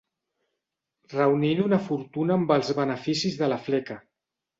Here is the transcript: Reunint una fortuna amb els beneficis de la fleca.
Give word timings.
Reunint 1.11 1.61
una 1.65 1.79
fortuna 1.89 2.37
amb 2.37 2.53
els 2.55 2.71
beneficis 2.79 3.37
de 3.43 3.51
la 3.53 3.61
fleca. 3.67 3.99